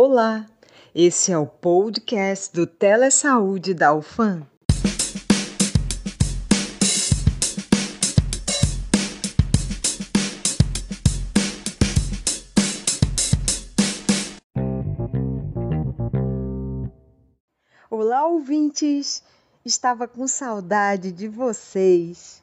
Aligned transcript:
Olá, 0.00 0.46
esse 0.94 1.32
é 1.32 1.36
o 1.36 1.44
podcast 1.44 2.54
do 2.54 2.68
Telesaúde 2.68 3.74
da 3.74 3.92
UFAM. 3.92 4.46
Olá, 17.90 18.24
ouvintes! 18.28 19.24
Estava 19.64 20.06
com 20.06 20.28
saudade 20.28 21.10
de 21.10 21.26
vocês. 21.26 22.40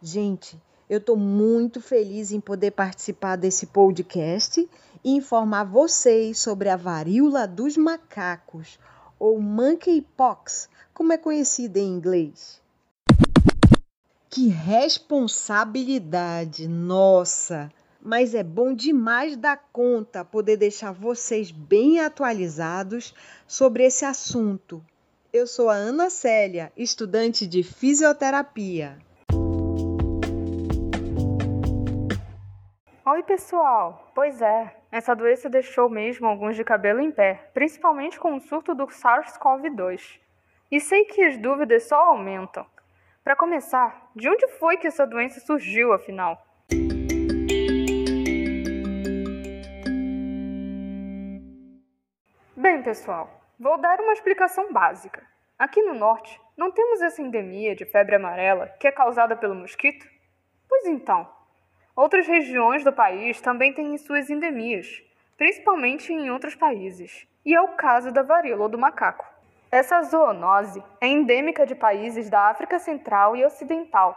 Gente, 0.00 0.56
eu 0.88 0.98
estou 0.98 1.16
muito 1.16 1.80
feliz 1.80 2.30
em 2.30 2.40
poder 2.40 2.70
participar 2.70 3.34
desse 3.34 3.66
podcast 3.66 4.64
informar 5.04 5.64
vocês 5.64 6.38
sobre 6.38 6.70
a 6.70 6.76
varíola 6.76 7.46
dos 7.46 7.76
macacos, 7.76 8.78
ou 9.18 9.38
monkeypox, 9.40 10.70
como 10.94 11.12
é 11.12 11.18
conhecida 11.18 11.78
em 11.78 11.88
inglês. 11.88 12.62
Que 14.30 14.48
responsabilidade, 14.48 16.66
nossa! 16.66 17.70
Mas 18.02 18.34
é 18.34 18.42
bom 18.42 18.74
demais 18.74 19.36
da 19.36 19.56
conta 19.56 20.24
poder 20.24 20.56
deixar 20.56 20.92
vocês 20.92 21.50
bem 21.50 22.00
atualizados 22.00 23.14
sobre 23.46 23.84
esse 23.84 24.04
assunto. 24.04 24.84
Eu 25.32 25.46
sou 25.46 25.70
a 25.70 25.74
Ana 25.74 26.10
Célia, 26.10 26.72
estudante 26.76 27.46
de 27.46 27.62
fisioterapia. 27.62 28.98
Oi, 33.06 33.22
pessoal! 33.22 34.10
Pois 34.14 34.42
é, 34.42 34.76
essa 34.94 35.12
doença 35.12 35.50
deixou 35.50 35.90
mesmo 35.90 36.24
alguns 36.24 36.54
de 36.54 36.62
cabelo 36.62 37.00
em 37.00 37.10
pé, 37.10 37.50
principalmente 37.52 38.16
com 38.16 38.36
o 38.36 38.40
surto 38.40 38.76
do 38.76 38.86
SARS-CoV-2. 38.86 40.20
E 40.70 40.78
sei 40.78 41.04
que 41.06 41.20
as 41.20 41.36
dúvidas 41.36 41.88
só 41.88 41.96
aumentam. 41.96 42.64
Para 43.24 43.34
começar, 43.34 44.08
de 44.14 44.28
onde 44.28 44.46
foi 44.46 44.76
que 44.76 44.86
essa 44.86 45.04
doença 45.04 45.40
surgiu, 45.40 45.92
afinal? 45.92 46.40
Bem, 52.56 52.80
pessoal, 52.84 53.42
vou 53.58 53.76
dar 53.76 53.98
uma 53.98 54.12
explicação 54.12 54.72
básica. 54.72 55.26
Aqui 55.58 55.82
no 55.82 55.94
norte, 55.94 56.40
não 56.56 56.70
temos 56.70 57.02
essa 57.02 57.20
endemia 57.20 57.74
de 57.74 57.84
febre 57.84 58.14
amarela 58.14 58.68
que 58.78 58.86
é 58.86 58.92
causada 58.92 59.34
pelo 59.34 59.56
mosquito? 59.56 60.06
Pois 60.68 60.86
então, 60.86 61.28
Outras 61.96 62.26
regiões 62.26 62.82
do 62.82 62.92
país 62.92 63.40
também 63.40 63.72
têm 63.72 63.96
suas 63.96 64.28
endemias, 64.28 65.00
principalmente 65.38 66.12
em 66.12 66.28
outros 66.28 66.56
países, 66.56 67.24
e 67.46 67.54
é 67.54 67.60
o 67.60 67.76
caso 67.76 68.10
da 68.10 68.20
varíola 68.20 68.68
do 68.68 68.76
macaco. 68.76 69.24
Essa 69.70 70.02
zoonose 70.02 70.82
é 71.00 71.06
endêmica 71.06 71.64
de 71.64 71.76
países 71.76 72.28
da 72.28 72.48
África 72.48 72.80
Central 72.80 73.36
e 73.36 73.44
Ocidental. 73.44 74.16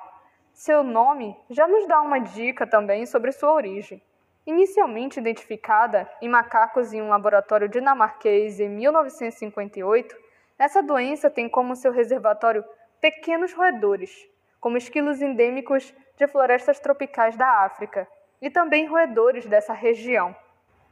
Seu 0.54 0.82
nome 0.84 1.38
já 1.52 1.68
nos 1.68 1.88
dá 1.88 2.02
uma 2.02 2.18
dica 2.18 2.66
também 2.66 3.06
sobre 3.06 3.32
sua 3.32 3.54
origem. 3.54 4.02
Inicialmente 4.48 5.20
identificada 5.20 6.10
em 6.20 6.28
macacos 6.28 6.94
em 6.94 7.02
um 7.02 7.10
laboratório 7.10 7.70
dinamarquês 7.70 8.60
em 8.60 8.70
1958, 8.70 10.16
essa 10.58 10.82
doença 10.82 11.30
tem 11.30 11.48
como 11.48 11.76
seu 11.76 11.92
reservatório 11.92 12.66
pequenos 13.00 13.54
roedores, 13.54 14.28
como 14.60 14.78
esquilos 14.78 15.22
endêmicos 15.22 15.94
de 16.18 16.28
florestas 16.28 16.80
tropicais 16.80 17.38
da 17.38 17.64
África 17.64 18.08
e 18.42 18.50
também 18.50 18.88
roedores 18.88 19.46
dessa 19.46 19.74
região. 19.74 20.36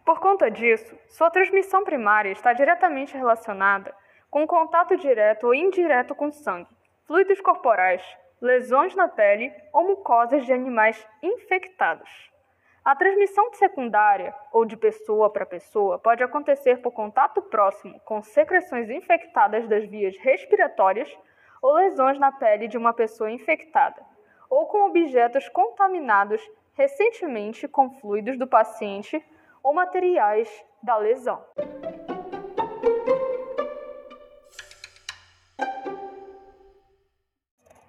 Por 0.05 0.19
conta 0.19 0.49
disso, 0.49 0.95
sua 1.07 1.31
transmissão 1.31 1.83
primária 1.83 2.31
está 2.31 2.53
diretamente 2.53 3.17
relacionada 3.17 3.93
com 4.29 4.45
contato 4.45 4.95
direto 4.95 5.47
ou 5.47 5.55
indireto 5.55 6.13
com 6.13 6.31
sangue, 6.31 6.69
fluidos 7.07 7.41
corporais, 7.41 8.03
lesões 8.41 8.95
na 8.95 9.07
pele 9.07 9.51
ou 9.73 9.87
mucosas 9.87 10.45
de 10.45 10.53
animais 10.53 11.07
infectados. 11.23 12.09
A 12.83 12.95
transmissão 12.95 13.51
secundária 13.53 14.35
ou 14.51 14.63
de 14.63 14.77
pessoa 14.77 15.31
para 15.31 15.43
pessoa 15.43 15.97
pode 15.97 16.23
acontecer 16.23 16.81
por 16.81 16.91
contato 16.91 17.41
próximo 17.41 17.99
com 18.01 18.21
secreções 18.21 18.91
infectadas 18.91 19.67
das 19.67 19.85
vias 19.85 20.15
respiratórias 20.17 21.11
ou 21.63 21.73
lesões 21.73 22.19
na 22.19 22.31
pele 22.31 22.67
de 22.67 22.77
uma 22.77 22.93
pessoa 22.93 23.31
infectada, 23.31 24.05
ou 24.49 24.67
com 24.67 24.85
objetos 24.85 25.49
contaminados 25.49 26.41
recentemente 26.73 27.67
com 27.67 27.89
fluidos 27.89 28.37
do 28.37 28.47
paciente 28.47 29.23
ou 29.63 29.73
materiais 29.73 30.49
da 30.83 30.97
lesão. 30.97 31.43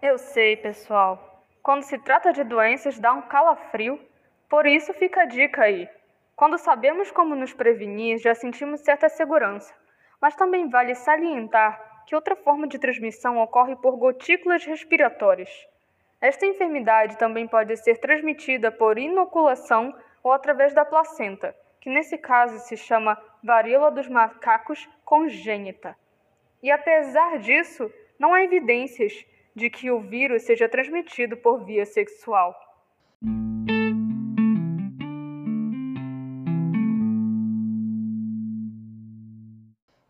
Eu 0.00 0.18
sei, 0.18 0.56
pessoal. 0.56 1.44
Quando 1.62 1.82
se 1.82 1.98
trata 1.98 2.32
de 2.32 2.44
doenças, 2.44 2.98
dá 2.98 3.12
um 3.12 3.22
calafrio, 3.22 4.00
por 4.48 4.66
isso 4.66 4.94
fica 4.94 5.22
a 5.22 5.26
dica 5.26 5.64
aí. 5.64 5.88
Quando 6.36 6.58
sabemos 6.58 7.10
como 7.10 7.34
nos 7.34 7.52
prevenir, 7.52 8.18
já 8.18 8.34
sentimos 8.34 8.82
certa 8.82 9.08
segurança, 9.08 9.74
mas 10.20 10.36
também 10.36 10.68
vale 10.68 10.94
salientar 10.94 12.04
que 12.06 12.14
outra 12.14 12.36
forma 12.36 12.68
de 12.68 12.78
transmissão 12.78 13.38
ocorre 13.42 13.74
por 13.74 13.96
gotículas 13.96 14.64
respiratórias. 14.64 15.50
Esta 16.20 16.46
enfermidade 16.46 17.18
também 17.18 17.46
pode 17.46 17.76
ser 17.76 17.98
transmitida 17.98 18.72
por 18.72 18.98
inoculação 18.98 19.94
ou 20.22 20.32
através 20.32 20.72
da 20.72 20.84
placenta, 20.84 21.54
que 21.80 21.90
nesse 21.90 22.16
caso 22.16 22.58
se 22.60 22.76
chama 22.76 23.20
varíola 23.44 23.90
dos 23.90 24.08
macacos 24.08 24.88
congênita. 25.04 25.96
E 26.62 26.70
apesar 26.70 27.38
disso, 27.38 27.90
não 28.18 28.32
há 28.32 28.42
evidências 28.42 29.24
de 29.54 29.68
que 29.68 29.90
o 29.90 30.00
vírus 30.00 30.42
seja 30.42 30.68
transmitido 30.68 31.36
por 31.36 31.64
via 31.64 31.84
sexual. 31.84 32.54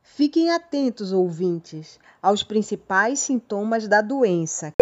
Fiquem 0.02 0.50
atentos, 0.50 1.12
ouvintes, 1.12 2.00
aos 2.22 2.42
principais 2.42 3.18
sintomas 3.18 3.86
da 3.86 4.00
doença. 4.00 4.72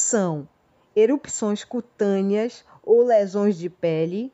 São 0.00 0.48
erupções 0.96 1.62
cutâneas 1.62 2.64
ou 2.82 3.04
lesões 3.04 3.56
de 3.56 3.70
pele, 3.70 4.32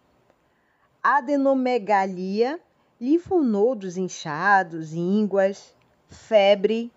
adenomegalia, 1.02 2.58
linfonodos 3.00 3.96
inchados, 3.96 4.94
ínguas, 4.94 5.74
febre, 6.08 6.90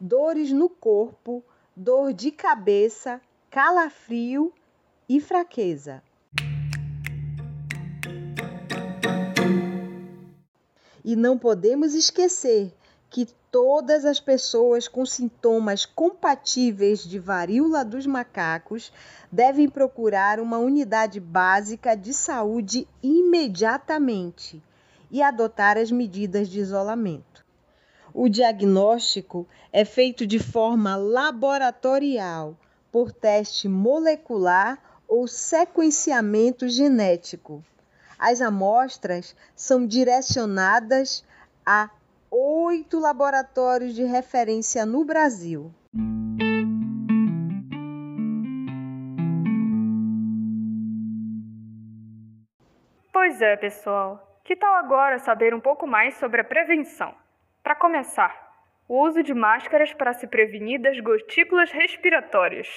dores 0.00 0.50
no 0.50 0.68
corpo, 0.68 1.44
dor 1.76 2.12
de 2.12 2.30
cabeça, 2.30 3.20
calafrio 3.50 4.52
e 5.08 5.20
fraqueza. 5.20 6.02
E 11.04 11.14
não 11.14 11.38
podemos 11.38 11.94
esquecer 11.94 12.72
que 13.14 13.28
todas 13.48 14.04
as 14.04 14.18
pessoas 14.18 14.88
com 14.88 15.06
sintomas 15.06 15.86
compatíveis 15.86 17.04
de 17.04 17.16
varíola 17.16 17.84
dos 17.84 18.08
macacos 18.08 18.92
devem 19.30 19.68
procurar 19.68 20.40
uma 20.40 20.58
unidade 20.58 21.20
básica 21.20 21.96
de 21.96 22.12
saúde 22.12 22.88
imediatamente 23.00 24.60
e 25.12 25.22
adotar 25.22 25.78
as 25.78 25.92
medidas 25.92 26.48
de 26.48 26.58
isolamento. 26.58 27.46
O 28.12 28.28
diagnóstico 28.28 29.46
é 29.72 29.84
feito 29.84 30.26
de 30.26 30.40
forma 30.40 30.96
laboratorial, 30.96 32.56
por 32.90 33.12
teste 33.12 33.68
molecular 33.68 34.76
ou 35.06 35.28
sequenciamento 35.28 36.68
genético. 36.68 37.64
As 38.18 38.40
amostras 38.40 39.36
são 39.54 39.86
direcionadas 39.86 41.22
a 41.64 41.88
oito 42.36 42.98
laboratórios 42.98 43.94
de 43.94 44.02
referência 44.02 44.84
no 44.84 45.04
Brasil. 45.04 45.72
Pois 53.12 53.40
é, 53.40 53.56
pessoal. 53.56 54.40
Que 54.42 54.56
tal 54.56 54.74
agora 54.74 55.20
saber 55.20 55.54
um 55.54 55.60
pouco 55.60 55.86
mais 55.86 56.14
sobre 56.16 56.40
a 56.40 56.44
prevenção? 56.44 57.14
Para 57.62 57.76
começar, 57.76 58.34
o 58.88 59.06
uso 59.06 59.22
de 59.22 59.32
máscaras 59.32 59.94
para 59.94 60.12
se 60.12 60.26
prevenir 60.26 60.82
das 60.82 60.98
gotículas 60.98 61.70
respiratórias. 61.70 62.68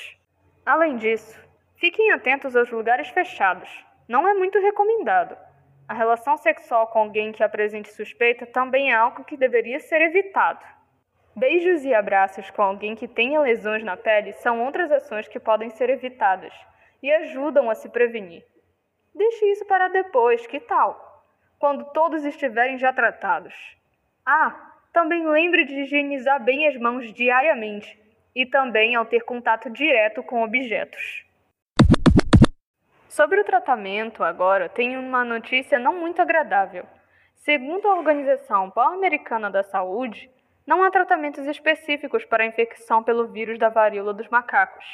Além 0.64 0.98
disso, 0.98 1.36
fiquem 1.78 2.12
atentos 2.12 2.56
aos 2.56 2.70
lugares 2.70 3.10
fechados. 3.10 3.70
Não 4.08 4.28
é 4.28 4.36
muito 4.36 4.60
recomendado 4.60 5.47
a 5.88 5.94
relação 5.94 6.36
sexual 6.38 6.88
com 6.88 7.00
alguém 7.00 7.32
que 7.32 7.42
apresente 7.42 7.94
suspeita 7.94 8.46
também 8.46 8.92
é 8.92 8.96
algo 8.96 9.24
que 9.24 9.38
deveria 9.38 9.80
ser 9.80 10.02
evitado. 10.02 10.66
Beijos 11.34 11.86
e 11.86 11.94
abraços 11.94 12.50
com 12.50 12.62
alguém 12.62 12.94
que 12.94 13.08
tenha 13.08 13.40
lesões 13.40 13.84
na 13.84 13.96
pele 13.96 14.34
são 14.34 14.66
outras 14.66 14.92
ações 14.92 15.28
que 15.28 15.40
podem 15.40 15.70
ser 15.70 15.90
evitadas 15.90 16.54
e 17.02 17.10
ajudam 17.12 17.70
a 17.70 17.76
se 17.76 17.88
prevenir. 17.88 18.44
Deixe 19.16 19.46
isso 19.52 19.66
para 19.66 19.88
depois, 19.88 20.46
que 20.46 20.60
tal? 20.60 21.24
Quando 21.58 21.86
todos 21.94 22.26
estiverem 22.26 22.78
já 22.78 22.92
tratados. 22.92 23.56
Ah, 24.26 24.74
também 24.92 25.26
lembre 25.26 25.64
de 25.64 25.82
higienizar 25.82 26.44
bem 26.44 26.68
as 26.68 26.76
mãos 26.76 27.14
diariamente 27.14 27.98
e 28.36 28.46
também 28.46 28.96
ao 28.96 29.06
ter 29.06 29.22
contato 29.22 29.70
direto 29.70 30.22
com 30.22 30.44
objetos. 30.44 31.27
Sobre 33.18 33.42
o 33.42 33.44
tratamento, 33.44 34.24
agora, 34.24 34.70
tenho 34.70 35.00
uma 35.00 35.26
notícia 35.26 35.80
não 35.80 35.96
muito 35.96 36.22
agradável. 36.22 36.86
Segundo 37.34 37.88
a 37.88 37.96
Organização 37.96 38.70
Pan-Americana 38.70 39.50
da 39.50 39.64
Saúde, 39.64 40.30
não 40.68 40.84
há 40.84 40.92
tratamentos 40.92 41.48
específicos 41.48 42.24
para 42.26 42.44
a 42.44 42.46
infecção 42.46 43.02
pelo 43.02 43.26
vírus 43.26 43.58
da 43.58 43.70
varíola 43.70 44.14
dos 44.14 44.28
macacos. 44.30 44.86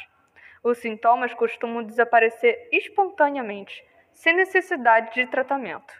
Os 0.64 0.78
sintomas 0.78 1.34
costumam 1.34 1.84
desaparecer 1.84 2.70
espontaneamente, 2.72 3.84
sem 4.14 4.34
necessidade 4.34 5.14
de 5.14 5.28
tratamento. 5.28 5.94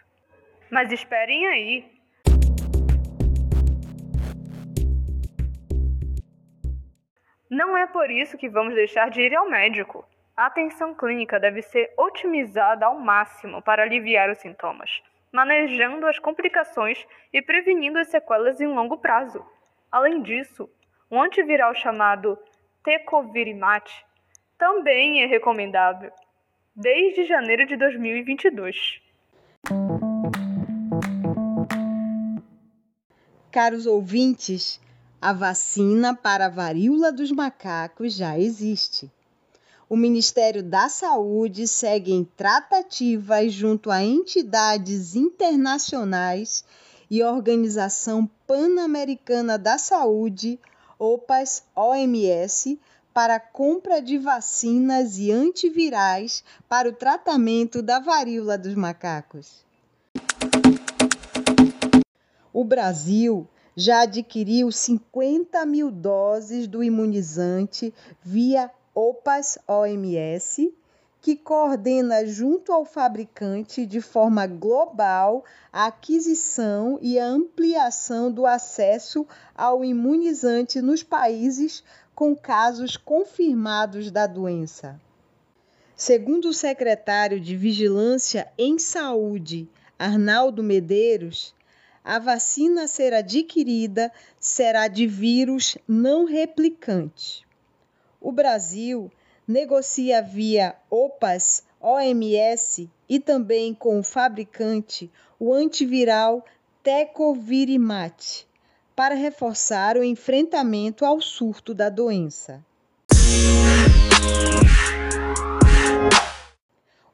Mas 0.70 0.90
esperem 0.90 1.46
aí! 1.46 1.92
Não 7.50 7.76
é 7.76 7.86
por 7.86 8.10
isso 8.10 8.38
que 8.38 8.48
vamos 8.48 8.74
deixar 8.74 9.10
de 9.10 9.20
ir 9.20 9.36
ao 9.36 9.46
médico. 9.46 10.08
A 10.36 10.46
atenção 10.46 10.92
clínica 10.92 11.38
deve 11.38 11.62
ser 11.62 11.94
otimizada 11.96 12.86
ao 12.86 12.98
máximo 12.98 13.62
para 13.62 13.84
aliviar 13.84 14.28
os 14.28 14.38
sintomas, 14.38 15.00
manejando 15.30 16.08
as 16.08 16.18
complicações 16.18 17.06
e 17.32 17.40
prevenindo 17.40 18.00
as 18.00 18.08
sequelas 18.08 18.60
em 18.60 18.66
longo 18.66 18.98
prazo. 18.98 19.46
Além 19.92 20.22
disso, 20.22 20.68
o 21.08 21.20
antiviral 21.20 21.72
chamado 21.72 22.36
Tecovirimat 22.82 23.88
também 24.58 25.22
é 25.22 25.26
recomendável 25.26 26.10
desde 26.74 27.26
janeiro 27.26 27.64
de 27.64 27.76
2022. 27.76 29.00
Caros 33.52 33.86
ouvintes, 33.86 34.80
a 35.22 35.32
vacina 35.32 36.12
para 36.12 36.46
a 36.46 36.50
varíola 36.50 37.12
dos 37.12 37.30
macacos 37.30 38.16
já 38.16 38.36
existe. 38.36 39.08
O 39.94 39.96
Ministério 39.96 40.60
da 40.60 40.88
Saúde 40.88 41.68
segue 41.68 42.12
em 42.12 42.24
tratativas 42.24 43.52
junto 43.52 43.92
a 43.92 44.02
entidades 44.02 45.14
internacionais 45.14 46.64
e 47.08 47.22
Organização 47.22 48.28
Pan-Americana 48.44 49.56
da 49.56 49.78
Saúde, 49.78 50.58
OPAS 50.98 51.62
OMS, 51.76 52.76
para 53.12 53.38
compra 53.38 54.02
de 54.02 54.18
vacinas 54.18 55.16
e 55.16 55.30
antivirais 55.30 56.42
para 56.68 56.88
o 56.88 56.92
tratamento 56.92 57.80
da 57.80 58.00
varíola 58.00 58.58
dos 58.58 58.74
macacos. 58.74 59.64
O 62.52 62.64
Brasil 62.64 63.46
já 63.76 64.00
adquiriu 64.00 64.72
50 64.72 65.64
mil 65.64 65.88
doses 65.88 66.66
do 66.66 66.82
imunizante 66.82 67.94
via 68.20 68.68
OPAS 68.94 69.58
OMS, 69.66 70.72
que 71.20 71.34
coordena 71.34 72.24
junto 72.26 72.70
ao 72.70 72.84
fabricante 72.84 73.86
de 73.86 74.00
forma 74.00 74.46
global 74.46 75.44
a 75.72 75.86
aquisição 75.86 76.98
e 77.00 77.18
a 77.18 77.26
ampliação 77.26 78.30
do 78.30 78.44
acesso 78.44 79.26
ao 79.54 79.84
imunizante 79.84 80.80
nos 80.82 81.02
países 81.02 81.82
com 82.14 82.36
casos 82.36 82.96
confirmados 82.96 84.10
da 84.10 84.26
doença. 84.26 85.00
Segundo 85.96 86.50
o 86.50 86.52
secretário 86.52 87.40
de 87.40 87.56
Vigilância 87.56 88.46
em 88.58 88.78
Saúde, 88.78 89.68
Arnaldo 89.98 90.62
Medeiros, 90.62 91.54
a 92.04 92.18
vacina 92.18 92.82
a 92.84 92.88
ser 92.88 93.14
adquirida 93.14 94.12
será 94.38 94.88
de 94.88 95.06
vírus 95.06 95.78
não 95.88 96.26
replicante. 96.26 97.44
O 98.24 98.32
Brasil 98.32 99.12
negocia 99.46 100.22
via 100.22 100.74
OPAS, 100.88 101.62
OMS 101.78 102.90
e 103.06 103.20
também 103.20 103.74
com 103.74 103.98
o 103.98 104.02
fabricante 104.02 105.12
o 105.38 105.52
antiviral 105.52 106.42
Tecovirimat 106.82 108.46
para 108.96 109.14
reforçar 109.14 109.98
o 109.98 110.02
enfrentamento 110.02 111.04
ao 111.04 111.20
surto 111.20 111.74
da 111.74 111.90
doença. 111.90 112.64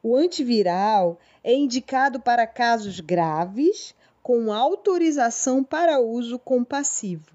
O 0.01 0.15
antiviral 0.15 1.19
é 1.43 1.53
indicado 1.53 2.21
para 2.21 2.47
casos 2.47 3.01
graves 3.01 3.93
com 4.23 4.53
autorização 4.53 5.61
para 5.61 5.99
uso 5.99 6.39
compassivo. 6.39 7.33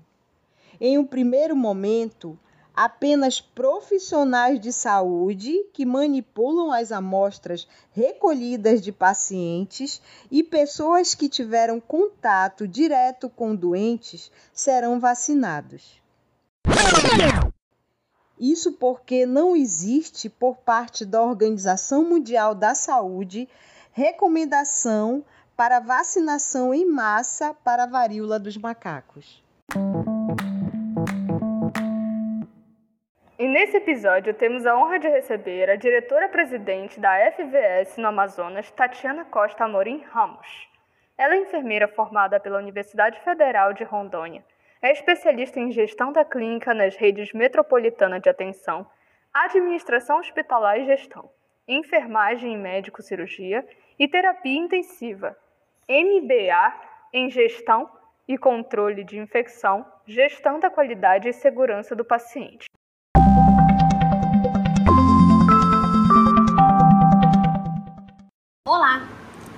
Em 0.80 0.96
um 0.96 1.04
primeiro 1.04 1.54
momento, 1.54 2.38
apenas 2.76 3.40
profissionais 3.40 4.60
de 4.60 4.70
saúde 4.70 5.64
que 5.72 5.86
manipulam 5.86 6.70
as 6.70 6.92
amostras 6.92 7.66
recolhidas 7.90 8.82
de 8.82 8.92
pacientes 8.92 10.02
e 10.30 10.42
pessoas 10.42 11.14
que 11.14 11.26
tiveram 11.26 11.80
contato 11.80 12.68
direto 12.68 13.30
com 13.30 13.56
doentes 13.56 14.30
serão 14.52 15.00
vacinados. 15.00 16.02
Isso 18.38 18.72
porque 18.72 19.24
não 19.24 19.56
existe, 19.56 20.28
por 20.28 20.58
parte 20.58 21.06
da 21.06 21.22
Organização 21.22 22.04
Mundial 22.04 22.54
da 22.54 22.74
Saúde, 22.74 23.48
recomendação 23.92 25.24
para 25.56 25.80
vacinação 25.80 26.74
em 26.74 26.84
massa 26.84 27.54
para 27.64 27.84
a 27.84 27.86
varíola 27.86 28.38
dos 28.38 28.58
macacos. 28.58 29.42
Nesse 33.56 33.78
episódio 33.78 34.34
temos 34.34 34.66
a 34.66 34.76
honra 34.76 34.98
de 34.98 35.08
receber 35.08 35.70
a 35.70 35.76
diretora-presidente 35.76 37.00
da 37.00 37.32
FVS 37.32 37.96
no 37.96 38.08
Amazonas, 38.08 38.70
Tatiana 38.70 39.24
Costa 39.24 39.64
Amorim 39.64 40.04
Ramos. 40.10 40.68
Ela 41.16 41.36
é 41.36 41.38
enfermeira 41.38 41.88
formada 41.88 42.38
pela 42.38 42.58
Universidade 42.58 43.18
Federal 43.20 43.72
de 43.72 43.82
Rondônia. 43.82 44.44
É 44.82 44.92
especialista 44.92 45.58
em 45.58 45.72
gestão 45.72 46.12
da 46.12 46.22
clínica 46.22 46.74
nas 46.74 46.96
redes 46.96 47.32
metropolitana 47.32 48.20
de 48.20 48.28
atenção, 48.28 48.86
administração 49.32 50.18
hospitalar 50.18 50.78
e 50.78 50.84
gestão, 50.84 51.30
enfermagem 51.66 52.52
e 52.52 52.58
médico-cirurgia 52.58 53.66
e 53.98 54.06
terapia 54.06 54.58
intensiva, 54.58 55.34
MBA 55.88 56.74
em 57.10 57.30
gestão 57.30 57.90
e 58.28 58.36
controle 58.36 59.02
de 59.02 59.18
infecção, 59.18 59.86
gestão 60.06 60.60
da 60.60 60.68
qualidade 60.68 61.30
e 61.30 61.32
segurança 61.32 61.96
do 61.96 62.04
paciente. 62.04 62.66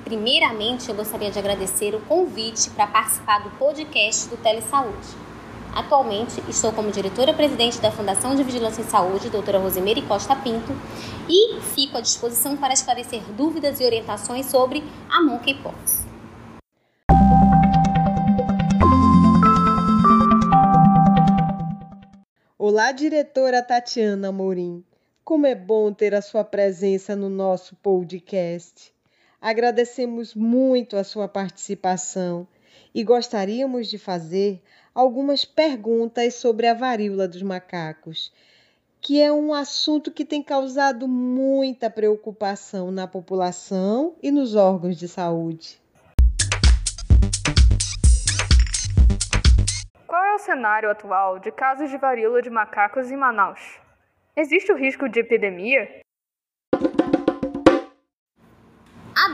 Primeiramente, 0.09 0.89
eu 0.89 0.95
gostaria 0.95 1.31
de 1.31 1.39
agradecer 1.39 1.95
o 1.95 2.01
convite 2.01 2.71
para 2.71 2.87
participar 2.87 3.41
do 3.41 3.51
podcast 3.59 4.27
do 4.31 4.39
Telesaúde. 4.39 5.07
Atualmente, 5.75 6.43
estou 6.49 6.73
como 6.73 6.91
diretora-presidente 6.91 7.79
da 7.79 7.93
Fundação 7.93 8.35
de 8.35 8.43
Vigilância 8.43 8.81
em 8.81 8.87
Saúde, 8.87 9.29
doutora 9.29 9.59
Rosemary 9.59 10.01
Costa 10.01 10.35
Pinto, 10.35 10.73
e 11.29 11.61
fico 11.61 11.99
à 11.99 12.01
disposição 12.01 12.57
para 12.57 12.73
esclarecer 12.73 13.21
dúvidas 13.37 13.81
e 13.81 13.85
orientações 13.85 14.47
sobre 14.47 14.83
a 15.11 15.23
monkeypox. 15.23 16.07
Olá, 22.57 22.93
diretora 22.93 23.63
Tatiana 23.63 24.33
Morim. 24.33 24.83
Como 25.23 25.47
é 25.47 25.55
bom 25.55 25.93
ter 25.93 26.15
a 26.15 26.23
sua 26.23 26.45
presença 26.45 27.15
no 27.15 27.29
nosso 27.29 27.77
podcast. 27.77 28.97
Agradecemos 29.41 30.35
muito 30.35 30.97
a 30.97 31.05
sua 31.05 31.29
participação 31.29 32.47
e 32.93 33.05
gostaríamos 33.05 33.89
de 33.89 33.97
fazer 33.97 34.61
algumas 34.93 35.45
perguntas 35.45 36.35
sobre 36.35 36.67
a 36.67 36.75
varíola 36.75 37.29
dos 37.29 37.41
macacos, 37.43 38.33
que 39.01 39.23
é 39.23 39.33
um 39.33 39.55
assunto 39.55 40.11
que 40.11 40.25
tem 40.25 40.43
causado 40.43 41.07
muita 41.07 41.89
preocupação 41.89 42.91
na 42.91 43.07
população 43.07 44.17
e 44.21 44.33
nos 44.33 44.57
órgãos 44.57 44.97
de 44.97 45.07
saúde. 45.07 45.81
Qual 50.05 50.25
é 50.25 50.35
o 50.35 50.39
cenário 50.41 50.91
atual 50.91 51.39
de 51.39 51.53
casos 51.53 51.91
de 51.91 51.97
varíola 51.97 52.43
de 52.43 52.51
macacos 52.51 53.09
em 53.09 53.17
Manaus? 53.17 53.79
Existe 54.35 54.73
o 54.73 54.77
risco 54.77 55.09
de 55.09 55.21
epidemia? 55.21 56.08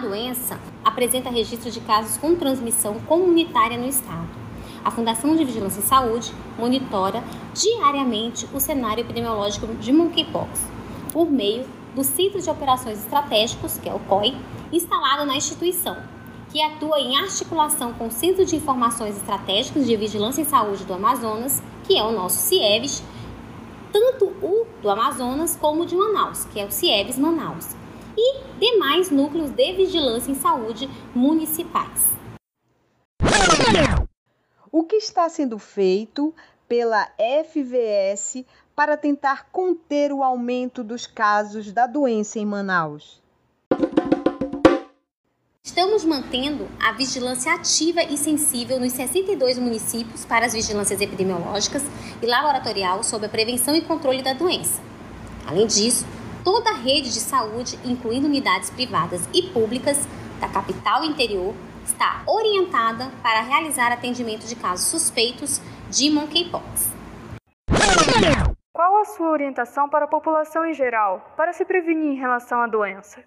Doença 0.04 0.60
apresenta 0.84 1.30
registro 1.30 1.70
de 1.70 1.80
casos 1.80 2.16
com 2.18 2.36
transmissão 2.36 3.00
comunitária 3.00 3.78
no 3.78 3.88
estado. 3.88 4.28
A 4.84 4.90
Fundação 4.90 5.34
de 5.34 5.44
Vigilância 5.44 5.80
em 5.80 5.84
Saúde 5.84 6.32
monitora 6.58 7.24
diariamente 7.54 8.46
o 8.52 8.60
cenário 8.60 9.00
epidemiológico 9.00 9.66
de 9.66 9.92
monkeypox 9.92 10.60
por 11.10 11.30
meio 11.30 11.64
do 11.94 12.04
Centro 12.04 12.40
de 12.40 12.50
Operações 12.50 12.98
Estratégicos, 12.98 13.78
que 13.78 13.88
é 13.88 13.94
o 13.94 14.00
COI, 14.00 14.36
instalado 14.72 15.24
na 15.24 15.36
instituição, 15.36 15.96
que 16.50 16.60
atua 16.60 17.00
em 17.00 17.16
articulação 17.16 17.92
com 17.94 18.08
o 18.08 18.10
Centro 18.10 18.44
de 18.44 18.56
Informações 18.56 19.16
Estratégicas 19.16 19.86
de 19.86 19.96
Vigilância 19.96 20.42
em 20.42 20.44
Saúde 20.44 20.84
do 20.84 20.92
Amazonas, 20.92 21.62
que 21.84 21.96
é 21.96 22.02
o 22.02 22.12
nosso 22.12 22.38
CIEVES, 22.38 23.02
tanto 23.92 24.26
o 24.42 24.66
do 24.82 24.90
Amazonas 24.90 25.56
como 25.56 25.84
o 25.84 25.86
de 25.86 25.94
Manaus, 25.94 26.44
que 26.46 26.60
é 26.60 26.66
o 26.66 26.70
CIEVES 26.70 27.18
Manaus, 27.18 27.74
e 28.16 28.58
demais 28.58 29.10
núcleos 29.10 29.50
de 29.50 29.72
vigilância 29.72 30.30
em 30.30 30.34
saúde 30.34 30.88
municipais. 31.14 32.10
O 34.70 34.84
que 34.84 34.96
está 34.96 35.28
sendo 35.28 35.58
feito 35.58 36.34
pela 36.68 37.08
FVS 37.44 38.44
para 38.74 38.96
tentar 38.96 39.48
conter 39.52 40.12
o 40.12 40.22
aumento 40.22 40.82
dos 40.82 41.06
casos 41.06 41.72
da 41.72 41.86
doença 41.86 42.38
em 42.38 42.46
Manaus? 42.46 43.22
Estamos 45.62 46.04
mantendo 46.04 46.68
a 46.78 46.92
vigilância 46.92 47.52
ativa 47.52 48.02
e 48.02 48.18
sensível 48.18 48.78
nos 48.78 48.92
62 48.92 49.58
municípios 49.58 50.24
para 50.24 50.44
as 50.46 50.52
vigilâncias 50.52 51.00
epidemiológicas 51.00 51.82
e 52.22 52.26
laboratorial 52.26 53.02
sobre 53.02 53.26
a 53.26 53.30
prevenção 53.30 53.74
e 53.74 53.80
controle 53.80 54.22
da 54.22 54.34
doença. 54.34 54.82
Além 55.46 55.66
disso, 55.66 56.04
toda 56.44 56.70
a 56.70 56.74
rede 56.74 57.12
de 57.12 57.20
saúde, 57.20 57.78
incluindo 57.84 58.26
unidades 58.26 58.68
privadas 58.70 59.26
e 59.32 59.42
públicas 59.42 60.06
da 60.38 60.48
capital 60.48 61.02
interior, 61.02 61.54
está 61.84 62.22
orientada 62.26 63.10
para 63.22 63.40
realizar 63.40 63.90
atendimento 63.90 64.46
de 64.46 64.54
casos 64.54 64.86
suspeitos 64.86 65.60
de 65.90 66.10
monkeypox. 66.10 66.92
Qual 68.72 69.00
a 69.00 69.04
sua 69.04 69.30
orientação 69.30 69.88
para 69.88 70.04
a 70.04 70.08
população 70.08 70.66
em 70.66 70.74
geral 70.74 71.32
para 71.36 71.52
se 71.52 71.64
prevenir 71.64 72.12
em 72.12 72.18
relação 72.18 72.60
à 72.60 72.66
doença? 72.66 73.22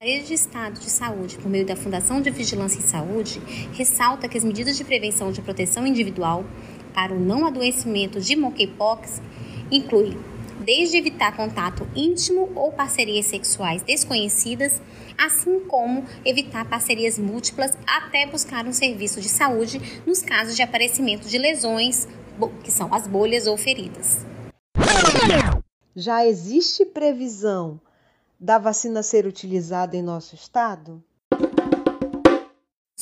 A 0.00 0.04
Rede 0.04 0.26
de 0.26 0.34
Estado 0.34 0.80
de 0.80 0.90
Saúde, 0.90 1.38
por 1.38 1.48
meio 1.48 1.64
da 1.64 1.76
Fundação 1.76 2.20
de 2.20 2.28
Vigilância 2.30 2.78
em 2.78 2.82
Saúde, 2.82 3.40
ressalta 3.72 4.28
que 4.28 4.36
as 4.36 4.44
medidas 4.44 4.76
de 4.76 4.84
prevenção 4.84 5.30
de 5.32 5.40
proteção 5.40 5.86
individual 5.86 6.44
para 6.92 7.12
o 7.12 7.18
não 7.18 7.46
adoecimento 7.46 8.20
de 8.20 8.36
monkeypox 8.36 9.22
incluem 9.70 10.18
desde 10.62 10.96
evitar 10.96 11.36
contato 11.36 11.86
íntimo 11.94 12.50
ou 12.54 12.72
parcerias 12.72 13.26
sexuais 13.26 13.82
desconhecidas, 13.82 14.80
assim 15.18 15.60
como 15.60 16.04
evitar 16.24 16.68
parcerias 16.68 17.18
múltiplas 17.18 17.76
até 17.86 18.26
buscar 18.26 18.66
um 18.66 18.72
serviço 18.72 19.20
de 19.20 19.28
saúde 19.28 20.02
nos 20.06 20.22
casos 20.22 20.56
de 20.56 20.62
aparecimento 20.62 21.28
de 21.28 21.38
lesões, 21.38 22.08
que 22.62 22.70
são 22.70 22.92
as 22.94 23.06
bolhas 23.06 23.46
ou 23.46 23.56
feridas. 23.56 24.24
Já 25.94 26.24
existe 26.24 26.86
previsão 26.86 27.80
da 28.40 28.58
vacina 28.58 29.02
ser 29.02 29.26
utilizada 29.26 29.96
em 29.96 30.02
nosso 30.02 30.34
estado? 30.34 31.02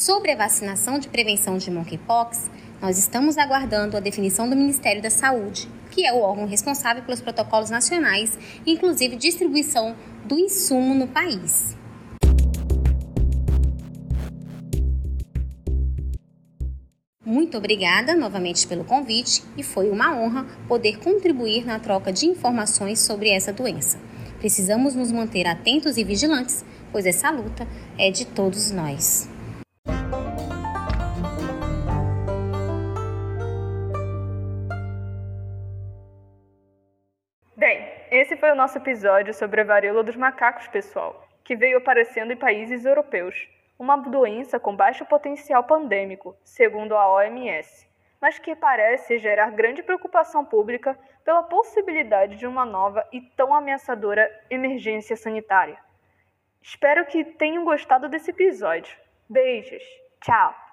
Sobre 0.00 0.33
a 0.33 0.37
vacinação 0.37 0.99
de 0.99 1.09
prevenção 1.09 1.59
de 1.59 1.71
monkeypox, 1.71 2.50
nós 2.80 2.97
estamos 2.97 3.37
aguardando 3.37 3.99
a 3.99 4.00
definição 4.00 4.49
do 4.49 4.57
Ministério 4.57 5.02
da 5.02 5.11
Saúde, 5.11 5.69
que 5.90 6.07
é 6.07 6.12
o 6.14 6.23
órgão 6.23 6.47
responsável 6.47 7.02
pelos 7.02 7.21
protocolos 7.21 7.69
nacionais, 7.69 8.38
inclusive 8.66 9.14
distribuição 9.14 9.95
do 10.25 10.38
insumo 10.38 10.95
no 10.95 11.07
país. 11.07 11.76
Muito 17.23 17.59
obrigada 17.59 18.16
novamente 18.16 18.66
pelo 18.66 18.85
convite 18.85 19.42
e 19.54 19.62
foi 19.62 19.90
uma 19.90 20.16
honra 20.16 20.47
poder 20.66 20.99
contribuir 21.00 21.66
na 21.66 21.78
troca 21.78 22.11
de 22.11 22.25
informações 22.25 23.00
sobre 23.00 23.28
essa 23.28 23.52
doença. 23.52 24.00
Precisamos 24.38 24.95
nos 24.95 25.12
manter 25.12 25.47
atentos 25.47 25.99
e 25.99 26.04
vigilantes, 26.04 26.64
pois 26.90 27.04
essa 27.04 27.30
luta 27.30 27.69
é 27.99 28.11
de 28.11 28.25
todos 28.25 28.71
nós. 28.71 29.28
Foi 38.50 38.57
o 38.57 38.57
nosso 38.57 38.78
episódio 38.78 39.33
sobre 39.33 39.61
a 39.61 39.64
varíola 39.64 40.02
dos 40.02 40.16
macacos, 40.16 40.66
pessoal, 40.66 41.25
que 41.45 41.54
veio 41.54 41.78
aparecendo 41.78 42.33
em 42.33 42.37
países 42.37 42.85
europeus, 42.85 43.49
uma 43.78 43.97
doença 43.97 44.59
com 44.59 44.75
baixo 44.75 45.04
potencial 45.07 45.62
pandêmico, 45.62 46.37
segundo 46.42 46.97
a 46.97 47.09
OMS 47.12 47.88
mas 48.21 48.38
que 48.38 48.54
parece 48.54 49.16
gerar 49.16 49.50
grande 49.52 49.83
preocupação 49.83 50.45
pública 50.45 50.99
pela 51.25 51.42
possibilidade 51.45 52.37
de 52.37 52.47
uma 52.47 52.66
nova 52.66 53.07
e 53.11 53.23
tão 53.23 53.54
ameaçadora 53.54 54.28
emergência 54.50 55.16
sanitária. 55.16 55.78
Espero 56.61 57.07
que 57.07 57.25
tenham 57.25 57.64
gostado 57.64 58.11
desse 58.11 58.30
episódio. 58.30 58.95
Beijos. 59.26 59.83
Tchau. 60.21 60.69